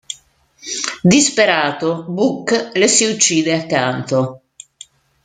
[1.11, 4.41] Disperato "Buck" le si uccide accanto.